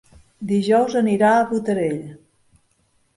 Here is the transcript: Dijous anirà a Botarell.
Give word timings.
Dijous 0.51 0.95
anirà 1.01 1.29
a 1.33 1.43
Botarell. 1.51 2.01